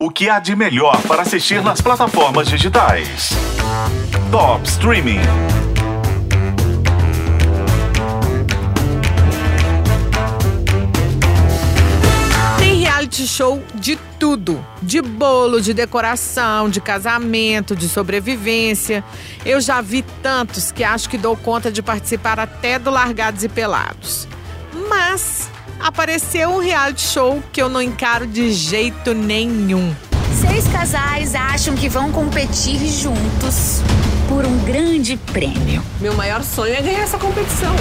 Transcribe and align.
O 0.00 0.10
que 0.10 0.30
há 0.30 0.38
de 0.38 0.54
melhor 0.54 1.02
para 1.08 1.22
assistir 1.22 1.60
nas 1.60 1.80
plataformas 1.80 2.46
digitais? 2.46 3.30
Top 4.30 4.64
Streaming. 4.64 5.18
Tem 12.60 12.78
reality 12.78 13.26
show 13.26 13.60
de 13.74 13.96
tudo: 14.20 14.64
de 14.80 15.02
bolo, 15.02 15.60
de 15.60 15.74
decoração, 15.74 16.70
de 16.70 16.80
casamento, 16.80 17.74
de 17.74 17.88
sobrevivência. 17.88 19.02
Eu 19.44 19.60
já 19.60 19.80
vi 19.80 20.02
tantos 20.22 20.70
que 20.70 20.84
acho 20.84 21.10
que 21.10 21.18
dou 21.18 21.36
conta 21.36 21.72
de 21.72 21.82
participar 21.82 22.38
até 22.38 22.78
do 22.78 22.92
Largados 22.92 23.42
e 23.42 23.48
Pelados. 23.48 24.28
Mas 24.88 25.50
apareceu 25.80 26.50
um 26.50 26.60
reality 26.60 27.02
show 27.02 27.42
que 27.52 27.60
eu 27.60 27.68
não 27.68 27.80
encaro 27.80 28.26
de 28.26 28.52
jeito 28.52 29.14
nenhum. 29.14 29.94
Seis 30.40 30.68
casais 30.68 31.34
acham 31.34 31.74
que 31.74 31.88
vão 31.88 32.12
competir 32.12 32.78
juntos 32.86 33.80
por 34.28 34.44
um 34.44 34.58
grande 34.58 35.16
prêmio. 35.16 35.82
Meu 36.00 36.14
maior 36.14 36.42
sonho 36.42 36.74
é 36.74 36.82
ganhar 36.82 37.00
essa 37.00 37.18
competição. 37.18 37.74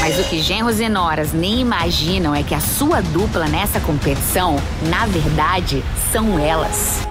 Mas 0.00 0.18
o 0.18 0.24
que 0.28 0.40
genros 0.40 0.78
e 0.78 0.88
noras 0.88 1.32
nem 1.32 1.60
imaginam 1.60 2.34
é 2.34 2.42
que 2.42 2.54
a 2.54 2.60
sua 2.60 3.00
dupla 3.00 3.46
nessa 3.46 3.80
competição, 3.80 4.56
na 4.82 5.06
verdade, 5.06 5.82
são 6.12 6.38
elas. 6.38 7.08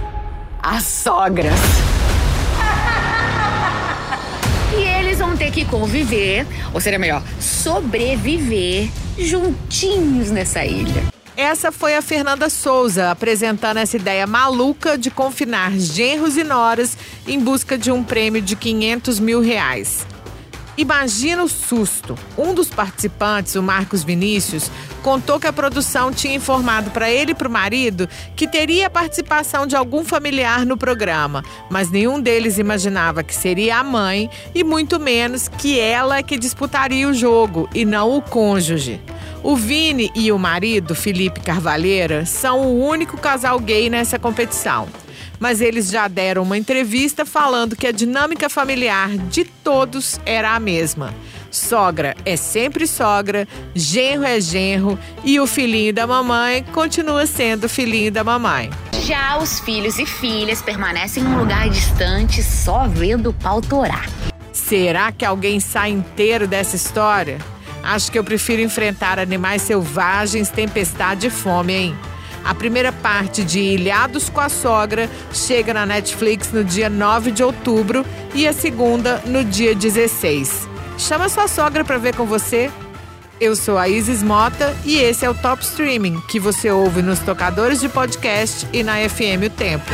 As 0.62 0.84
sogras. 0.84 1.60
E 4.74 4.82
eles 4.82 5.18
vão 5.18 5.36
ter 5.36 5.52
que 5.52 5.66
conviver, 5.66 6.46
ou 6.74 6.80
seria 6.80 7.00
melhor, 7.00 7.24
sobreviver 7.40 8.90
juntinhos 9.18 10.30
nessa 10.30 10.66
ilha. 10.66 11.06
Essa 11.36 11.72
foi 11.72 11.96
a 11.96 12.02
Fernanda 12.02 12.50
Souza 12.50 13.12
apresentando 13.12 13.78
essa 13.78 13.96
ideia 13.96 14.26
maluca 14.26 14.98
de 14.98 15.12
confinar 15.12 15.72
genros 15.78 16.36
e 16.36 16.44
noras 16.44 16.98
em 17.28 17.40
busca 17.40 17.78
de 17.78 17.92
um 17.92 18.04
prêmio 18.04 18.42
de 18.42 18.56
500 18.56 19.20
mil 19.20 19.40
reais. 19.40 20.06
Imagina 20.78 21.44
o 21.44 21.50
susto. 21.50 22.18
Um 22.38 22.54
dos 22.54 22.70
participantes, 22.70 23.56
o 23.56 23.64
Marcos 23.64 24.04
Vinícius, 24.04 24.70
contou 25.08 25.40
que 25.40 25.48
a 25.48 25.54
produção 25.54 26.12
tinha 26.12 26.36
informado 26.36 26.92
para 26.92 27.10
ele 27.10 27.32
e 27.32 27.34
para 27.34 27.48
o 27.48 27.52
marido 27.52 28.10
que 28.36 28.46
teria 28.46 28.90
participação 28.90 29.66
de 29.66 29.74
algum 29.74 30.04
familiar 30.04 30.66
no 30.66 30.76
programa, 30.76 31.46
mas 31.70 31.90
nenhum 31.90 32.20
deles 32.20 32.58
imaginava 32.58 33.24
que 33.24 33.34
seria 33.34 33.78
a 33.78 33.84
mãe 33.86 34.30
e 34.54 34.66
muito 34.66 35.00
menos 35.00 35.48
que 35.48 35.80
ela 35.80 36.22
que 36.22 36.38
disputaria 36.38 37.08
o 37.08 37.14
jogo 37.14 37.70
e 37.74 37.86
não 37.86 38.18
o 38.18 38.22
cônjuge. 38.22 39.00
O 39.42 39.56
Vini 39.56 40.12
e 40.14 40.30
o 40.30 40.38
marido, 40.38 40.94
Felipe 40.94 41.40
Carvalheira, 41.40 42.26
são 42.26 42.64
o 42.64 42.86
único 42.86 43.18
casal 43.18 43.62
gay 43.62 43.90
nessa 43.90 44.20
competição 44.20 44.90
mas 45.40 45.62
eles 45.62 45.90
já 45.90 46.08
deram 46.08 46.44
uma 46.44 46.58
entrevista 46.58 47.26
falando 47.26 47.76
que 47.76 47.88
a 47.88 47.92
dinâmica 47.92 48.50
familiar 48.50 49.10
de 49.30 49.44
todos 49.44 50.20
era 50.26 50.56
a 50.56 50.60
mesma. 50.60 51.14
Sogra 51.50 52.16
é 52.26 52.36
sempre 52.36 52.86
sogra, 52.86 53.48
genro 53.74 54.26
é 54.26 54.40
genro 54.40 55.00
e 55.24 55.40
o 55.40 55.48
filhinho 55.48 55.94
da 55.94 56.06
mamãe 56.06 56.64
continua 56.74 57.26
sendo 57.26 57.70
filhinho 57.70 58.12
da 58.12 58.24
mamãe. 58.24 58.70
Já 59.06 59.38
os 59.38 59.60
filhos 59.60 59.98
e 60.00 60.06
filhas 60.06 60.62
permanecem 60.62 61.24
em 61.24 61.28
um 61.28 61.40
lugar 61.40 61.70
distante 61.70 62.44
só 62.44 62.88
vendo 62.88 63.30
o 63.30 63.34
pau 63.34 63.62
torar. 63.62 64.06
Será 64.52 65.12
que 65.12 65.24
alguém 65.24 65.60
sai 65.60 65.92
inteiro 65.92 66.48
dessa 66.48 66.76
história? 66.76 67.38
Acho 67.84 68.12
que 68.12 68.20
eu 68.20 68.24
prefiro 68.24 68.62
enfrentar 68.62 69.18
animais 69.18 69.62
selvagens, 69.62 70.50
tempestade 70.50 71.28
e 71.28 71.30
fome, 71.30 71.74
hein? 71.74 71.96
A 72.48 72.56
primeira 72.56 72.94
parte 72.94 73.44
de 73.44 73.60
Ilhados 73.60 74.30
com 74.30 74.40
a 74.40 74.48
Sogra 74.48 75.10
chega 75.34 75.74
na 75.74 75.86
Netflix 75.86 76.50
no 76.54 76.64
dia 76.64 76.90
9 76.90 77.30
de 77.32 77.44
outubro 77.44 78.06
e 78.34 78.48
a 78.48 78.54
segunda 78.54 79.22
no 79.26 79.44
dia 79.44 79.76
16. 79.76 80.66
Chama 80.98 81.28
sua 81.28 81.50
sogra 81.50 81.84
para 81.84 81.98
ver 81.98 82.16
com 82.16 82.26
você. 82.26 82.72
Eu 83.40 83.54
sou 83.54 83.78
a 83.78 83.90
Isis 83.90 84.24
Mota 84.24 84.74
e 84.86 84.98
esse 84.98 85.26
é 85.26 85.30
o 85.30 85.34
Top 85.34 85.62
Streaming, 85.62 86.22
que 86.22 86.40
você 86.40 86.72
ouve 86.72 87.02
nos 87.02 87.20
tocadores 87.20 87.82
de 87.82 87.90
podcast 87.90 88.66
e 88.72 88.82
na 88.82 88.96
FM 89.10 89.44
O 89.46 89.50
Tempo. 89.50 89.92